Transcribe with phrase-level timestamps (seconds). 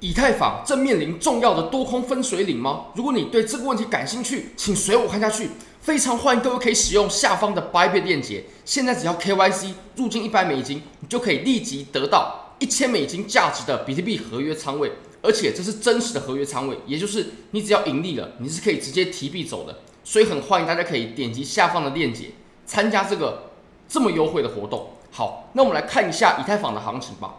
[0.00, 2.86] 以太坊正面临重要的多空分水岭吗？
[2.94, 5.50] 如果你对这个问题感兴趣，请随我看下去。
[5.80, 14.92] 非常欢迎各位可以使用下方的 Bybit 链接，现在只要 KYC 入金一百美金，你就可以立即得到一千美金价值的比特币合约仓位，
[15.22, 19.78] 而且这是真实的合约仓位，也就是你只要盈利了，你是可以直接提币走的。
[20.04, 22.26] 所以很欢迎大家可以点击下方的链接
[22.66, 23.50] 参加这个
[23.88, 24.90] 这么优惠的活动。
[25.10, 27.34] 好，那我们来看一下以太坊的行情吧。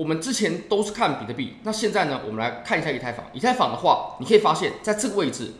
[0.00, 3.26] 我们之前都是看比特币，那现在呢，我们来看一下以太坊。
[3.34, 5.52] 以太坊的话，你可以发现在这个位置，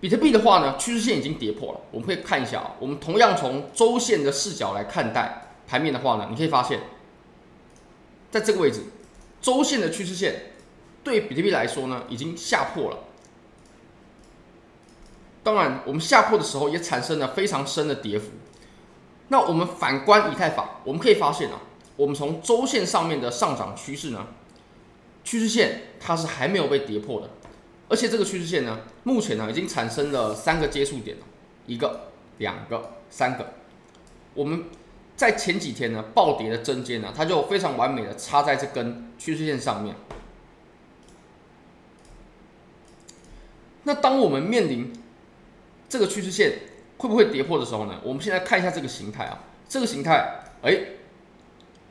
[0.00, 1.80] 比特币的话呢，趋势线已经跌破了。
[1.90, 6.80] 我们可以看一下啊，我们同样从周线的视角来看待盘面的话呢，你可以发现，
[8.30, 8.80] 在这个位置，
[9.42, 10.54] 周线的趋势线
[11.04, 12.96] 对比特币来说呢，已经下破了。
[15.42, 18.30] 当然，我们下破的时候也产生了非常深的跌幅。
[19.28, 21.60] 那我们反观以太坊，我们可以发现啊。
[22.02, 24.26] 我们从周线上面的上涨趋势呢，
[25.22, 27.30] 趋势线它是还没有被跌破的，
[27.88, 31.24] 而且这个趋势线呢，目前呢已经产生了三个接触点了，
[31.64, 32.08] 一个、
[32.38, 33.52] 两个、三个。
[34.34, 34.64] 我们
[35.14, 39.94] 在前几天呢暴跌的针尖呢，它就非常完美的插在这根趋势线上面。
[43.84, 44.92] 那当我们面临
[45.88, 46.54] 这个趋势线
[46.98, 50.84] 会不会跌破的时候呢，我们现在看一下这个形态啊，这个形态，哎。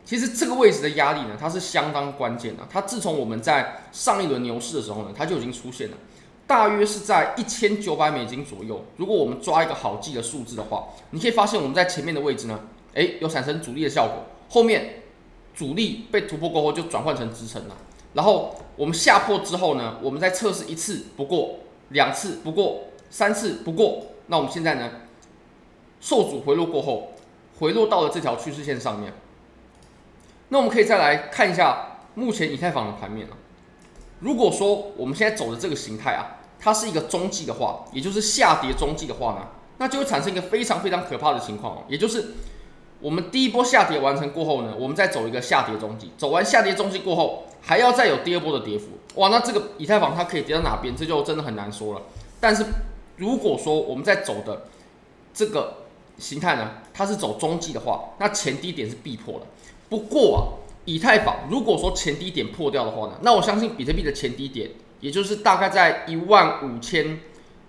[0.04, 2.68] 其实这个位置的压力呢，它是相当关键的。
[2.70, 5.98] 它自从我们在上一轮牛市的时候呢，它就已经出现了，
[6.46, 8.84] 大约是在一千九百美金左右。
[8.98, 12.60] 如果我们抓一个好记的数字的话，你可以发现我们在前面的位置呢，
[12.94, 14.26] 诶，有产生阻力的效果。
[14.50, 15.04] 后面
[15.56, 17.78] 阻力被突破过后，就转换成支撑了。
[18.14, 24.92] 然后我们下破之后呢，我们再测试一次不过，两次不过，三次不过，那我们现在呢，
[26.02, 27.14] 受阻回落过后，
[27.60, 29.14] 回落到了这条趋势线上面。
[30.52, 33.40] 那我们可以再来看一下目前以太坊的盘面啊。
[34.20, 42.34] 如果说我们现在走的这个形态啊，它是一个中继的话，也就是下跌中继的话呢，那就会产生一个非常非常可怕的情况哦，也就是
[43.00, 52.02] 我们第一波下跌完成过后呢，我们再走一个下跌中继，走完下跌中继过后，还要再有第二波的跌幅，哇，那这个以太坊它可以跌到哪边，这就真的很难说了。
[52.42, 52.66] 但是
[53.16, 54.64] 如果说我们在走的
[55.34, 55.86] 这个
[56.17, 59.45] 形态呢，它是走中继的话，那前低点是必破的。
[59.92, 60.40] 不过啊，
[60.86, 64.72] 以太坊如果说前低点破掉的话呢，那我相信比特币的前低点，
[65.02, 67.20] 也就是大概在一万五千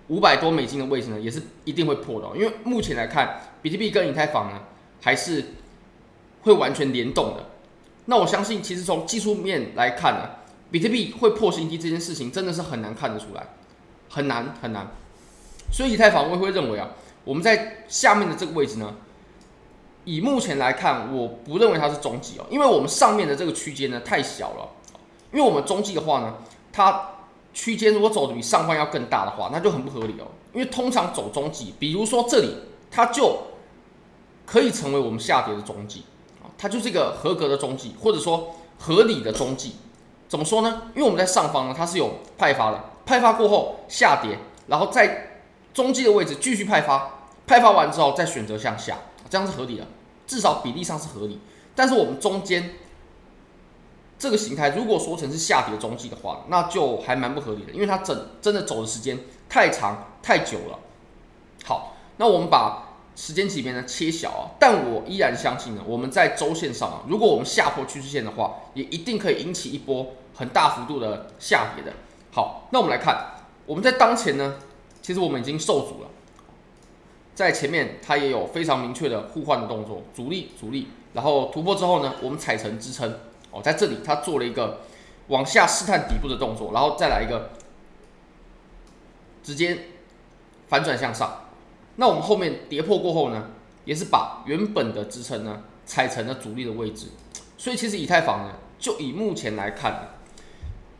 [0.06, 2.28] 五百多美金的位置呢，也是一定会破的。
[2.36, 4.60] 因为目前来看，比特币跟以太坊呢
[5.00, 5.46] 还是
[6.42, 7.50] 会完全联动的。
[8.04, 10.30] 那我相信，其实从技术面来看呢，
[10.70, 13.48] 比特币会破新低这件事情真的是很难看得出来，
[14.08, 14.86] 很难很难。
[15.72, 16.90] 所以以太坊我也会认为啊，
[17.24, 18.94] 我们在下面的这个位置呢。
[20.04, 24.68] 以目前来看，我不认为它是中继哦，因为我们上面的这个区间呢太小了。
[25.32, 26.34] 因为我们中继的话呢，
[26.72, 27.10] 它
[27.54, 30.26] 区间如果走的比上方要更大的话，那就很不合理哦。
[30.52, 32.54] 因为通常走中继，比如说这里，
[32.90, 33.38] 它就
[34.44, 36.04] 可以成为我们下跌的中继
[36.42, 39.76] 啊，它就是一个合格的中继，或者说合理的中继。
[40.28, 40.82] 怎么说呢？
[40.94, 45.38] 因为我们在上方呢，它是有派发的，派发过后下跌，然后在
[45.72, 47.10] 中继的位置继续派发，
[47.46, 48.98] 派发完之后再选择向下。
[49.28, 49.86] 这样是合理的，
[50.26, 51.40] 至少比例上是合理。
[51.74, 52.74] 但是我们中间
[54.18, 59.18] 这个形态，如果说成是下跌中继的话，那就还蛮不合理的，因为它整真的走的时间
[59.48, 60.78] 太长太久了。
[61.64, 71.92] 好，那我们把时间级别呢切小啊，但我依然相信呢，我们在周线上啊，如果我们下破趋势线的话，也一定可以引起一波很大幅度的下跌的。
[72.30, 73.34] 好，那我们来看，
[73.66, 74.56] 我们在当前呢，
[75.00, 76.08] 其实我们已经受阻了。
[77.34, 83.10] 在前面，它也有非常明确的互换的动作，阻力、阻力，然后突破之后呢，我们踩成支撑
[83.50, 84.80] 哦，在这里它做了一个
[85.28, 87.52] 往下试探底部的动作，然后再来一个
[89.42, 89.78] 直接
[90.68, 91.46] 反转向上。
[91.96, 93.46] 那我们后面跌破过后呢，
[93.86, 97.08] 也是把原本的支撑呢踩成了阻力的位置。
[97.56, 100.10] 所以其实以太坊呢，就以目前来看，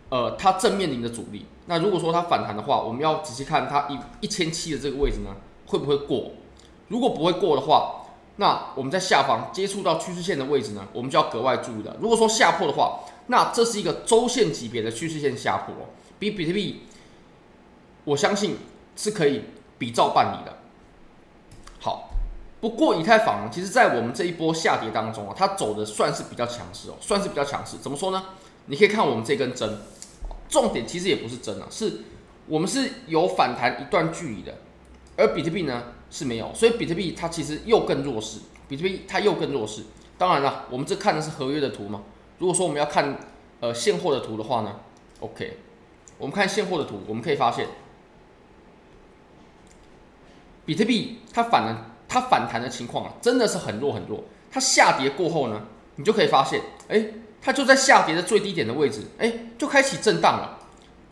[0.09, 1.45] 呃，它正面临的阻力。
[1.67, 5.37] 那如果说它反弹的话，我们要仔细看它一一千七的这个位置呢。
[5.73, 6.33] 会不会过？
[6.89, 8.05] 如果不会过的话，
[8.37, 11.97] 那我们在下方接触到趋势线的位置呢，我们就要格外注意了。
[11.99, 15.75] 如果说下破的话，那这是一个周线级别的趋势线下破，
[16.19, 16.83] 比比特币，
[18.05, 18.59] 我相信
[18.95, 19.45] 是可以
[19.79, 20.59] 比照办理的。
[21.81, 22.11] 好，
[22.61, 27.79] 不过以太坊，其实在我们这一波下跌当中啊，它走的算是比较强势哦，算是比较强势。
[27.79, 28.23] 怎么说呢？
[28.67, 29.81] 你可以看我们这根针，
[30.51, 32.01] 重点其实也不是针啊，是
[32.47, 34.59] 我们是有反弹一段距离的。
[35.17, 38.38] 而比特币呢是没有，所以比特币它其实又更弱势，
[38.69, 39.82] 比特币它又更弱势。
[40.19, 42.03] 当然了，我们这看的是合约的图嘛。
[42.38, 43.19] 如果说我们要看
[43.61, 44.81] 呃现货的图的话呢
[45.20, 45.59] ，OK，
[46.19, 47.67] 我们看现货的图，我们可以发现，
[50.64, 54.25] 比特币它反了，它反弹的情况啊，真的是很弱很弱。
[54.50, 55.67] 它下跌过后呢，
[55.97, 57.05] 你就可以发现，哎，
[57.41, 60.58] 它就在下跌的最低点的位置，哎，就开启震荡了。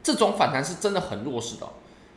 [0.03, 1.69] 这种反弹是真的很弱势的。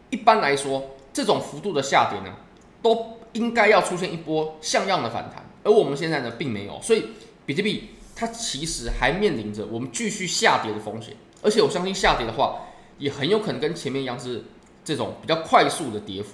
[0.10, 2.36] 一般来说，这种幅度的下跌呢，
[2.82, 6.82] 都应该要出现一波像样的反弹，而我们现在呢，并没有。
[6.82, 7.10] 所以，
[7.46, 11.16] 比特币它其实还面临着我们继续下跌的风险。
[11.42, 12.62] 而且，我相信下跌的话，
[12.98, 14.44] 也很有可能跟前面一样是
[14.84, 16.32] 这种比较快速的跌幅。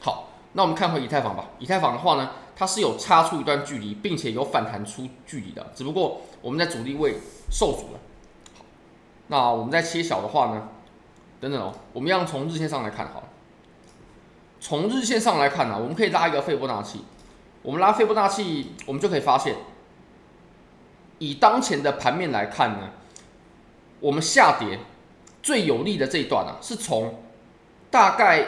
[0.00, 1.50] 好，那我们看回以太坊吧。
[1.58, 7.18] 以太坊的话呢，它是有差出一段距离，并且有反弹出距离的，只不过我们在阻力位
[7.50, 8.00] 受阻了。
[9.28, 10.68] 那我们再切小的话呢，
[11.40, 13.28] 等等哦，我们要从日线上来看好了。
[14.60, 17.00] 从日线上来看呢、我们可以拉一个斐波那契。
[17.62, 19.56] 我们拉斐波那契，我们就可以发现，
[21.18, 22.90] 以当前的盘面来看呢，
[24.00, 24.78] 我们下跌
[25.42, 27.22] 最有利的这一段啊，是从
[27.90, 28.44] 大概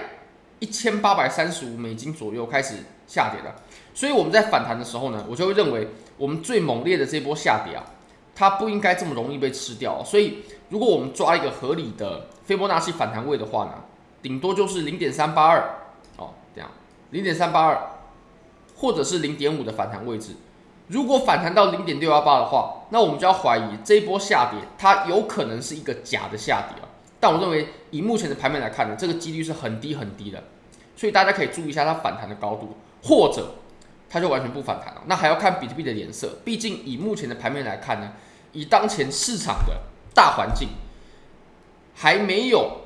[0.61, 2.77] 一千八百三十五美金左右开始
[3.07, 3.55] 下跌的。
[3.93, 7.85] 所以我们在反弹的时候呢，我就会认为我们最猛烈的这波下跌啊，
[8.35, 10.05] 它不应该这么容易被吃掉。
[10.05, 13.75] 所以如果我们抓一个合理的斐波那契反弹位的话呢，
[14.23, 15.69] 顶多就是零点三八二，
[17.11, 17.79] 零点三八二，
[18.77, 20.37] 或者是零点五的反弹位置。
[20.89, 26.89] 如果反弹到零点六幺八的话，那我们就要怀疑这一波下跌它有可能是一个假的下跌啊。
[27.21, 30.43] 但我认为以目前的盘面来看呢，这个几率是很低很低的。
[30.97, 33.55] 所以大家可以注意一下它反弹的高度，或者。
[34.11, 36.39] 它就完全不反弹了，那还要看比特币的脸色。
[36.43, 38.11] 毕竟以目前的盘面来看呢，
[38.53, 39.83] 以当前市场的
[40.15, 40.71] 大环境，
[41.95, 42.79] 还没有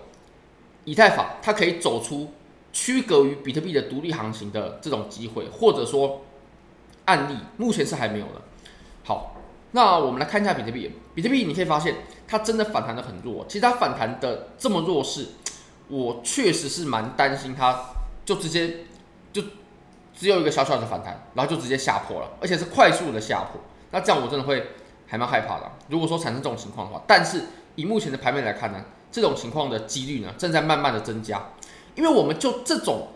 [0.85, 2.33] 以太坊它可以走出
[2.73, 6.23] 区隔于比特币的独立行情的这种机会，或者说
[7.05, 8.43] 案例，目前是还没有的。
[9.05, 9.37] 好，
[9.73, 10.91] 那我们来看一下比特币。
[11.15, 11.97] 比特币你可以发现，
[12.27, 13.45] 它真的反弹的很弱。
[13.47, 15.29] 其实它反弹的这么弱势，
[15.89, 17.81] 我确实是蛮担心它
[18.25, 18.87] 就直接
[19.33, 19.43] 就。
[20.15, 23.61] 只有一个小小的反弹，然后就直接下破了，而且是快速的下破。
[23.91, 24.69] 那这样我真的会
[25.07, 25.73] 还蛮害怕的。
[25.89, 27.47] 如果说产生这种情况的话，但是
[27.77, 31.43] 以目前的盘面来看呢，这种情况的几率呢正在慢慢的增加，
[31.95, 33.09] 因为我们就这种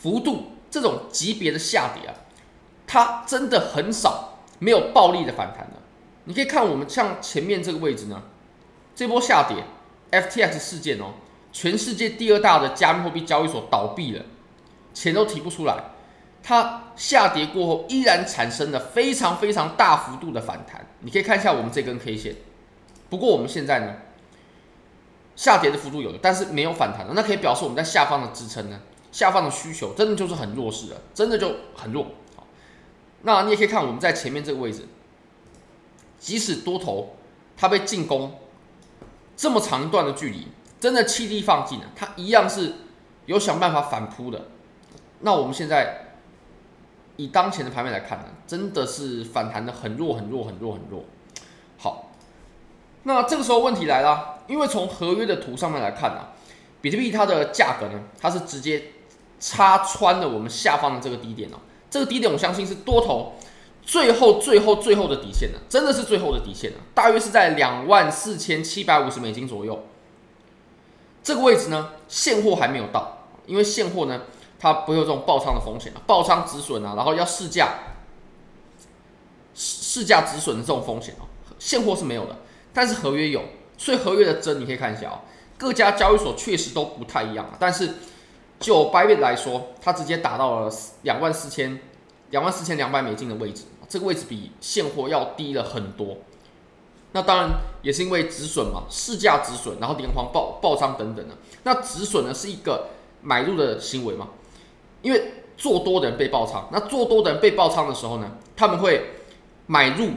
[0.00, 2.14] 幅度、这种级别的下跌啊，
[2.86, 5.76] 它真的很少没有暴力的反弹的。
[6.24, 8.22] 你可以看我们像前面这个位置呢，
[8.94, 9.64] 这波下跌
[10.10, 11.14] ，FTX 事件哦，
[11.52, 14.24] 全世界第二大的加密货币交易所倒闭了，
[14.92, 15.76] 钱都提不出来。
[16.42, 20.86] 它下跌过后，依然产生了非常非常大幅度的反弹。
[21.00, 22.36] 你可以看一下我们这根 K 线。
[23.10, 23.96] 不过我们现在呢，
[25.36, 28.80] 下跌的幅度有的，但是没有反弹的，那可以表示我们在下方的支撑呢，
[29.12, 32.06] 下方的需求真的就是很弱势的，真的就很弱。
[33.22, 34.88] 那你也可以看我们在前面这个位置，
[36.18, 37.16] 即使多头
[37.56, 38.40] 它被进攻
[39.36, 40.48] 这么长一段的距离，
[40.80, 42.74] 真的气力放尽了，它一样是
[43.26, 44.46] 有想办法反扑的。
[45.20, 46.02] 那我们现在。
[47.18, 51.02] 以当前的盘面来看呢，真的是反弹的很弱很弱很弱很弱。
[51.78, 52.10] 好，
[53.04, 56.28] 那这个时候问题来了，因为从合约的图上面来看呢，
[56.80, 58.92] 比特币它的价格呢，它是直接
[59.38, 61.58] 插穿了我们下方的这个低点哦。
[61.90, 63.34] 这个低点我相信是多头
[63.82, 69.84] 最后最后最后的底线了，真的是最后的底线了，大约是在两万四千七百五十美金左右。
[71.22, 74.22] 这个位置呢，现货还没有到，因为现货呢。
[74.58, 77.74] 它不会有这种爆仓的风险啊，爆仓止损啊，然后要市价
[79.54, 82.34] 市价止损的这种风险哦，现货是没有的，
[82.72, 83.42] 但是合约有，
[83.78, 85.22] 所以合约的针你可以看一下啊，
[85.58, 87.94] 各家交易所确实都不太一样，但是
[88.58, 91.80] 就 Bybit 来说，它直接达到了两万四千
[92.30, 96.18] 两万四千两百美金的位置，这个位置比现货要低了很多，
[97.12, 97.50] 那当然
[97.82, 102.88] 也是因为止损嘛，市价止损，然后连环爆爆仓等等的，那止损呢是一个
[103.22, 104.28] 买入的行为嘛。
[105.02, 109.10] 因为做多的人被爆仓，那做多的人被爆仓的时候呢，他们会
[109.66, 110.08] 买入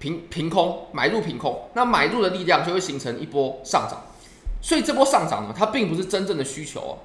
[0.00, 4.02] 平平空，买入平空，那买入的力量就会形成一波上涨，
[4.60, 6.98] 所以这波上涨呢，它并不是真正的需求哦。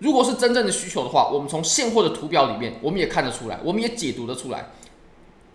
[0.00, 4.70] 如果是真正的需求的话，我们从现货的图表里面，我们也看得出来，我们也解读得出来，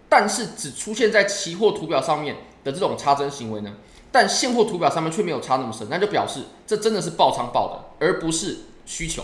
[0.07, 3.73] 但是只出现在期货图表上面的这种插针行为呢，
[4.09, 9.23] 但现货图表上面却没有插那么深，那就表示这真的是爆仓爆的，而不是需求。